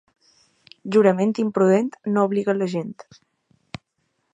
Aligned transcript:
Jurament 0.95 1.35
imprudent 1.45 1.93
no 2.15 2.27
obliga 2.31 2.57
la 2.59 2.71
gent. 2.77 2.99